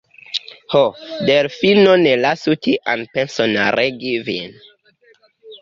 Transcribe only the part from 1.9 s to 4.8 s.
ne lasu tian penson regi vin!